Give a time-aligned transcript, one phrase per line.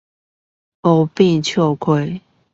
[0.81, 1.35] 不搞
[1.83, 2.21] 笑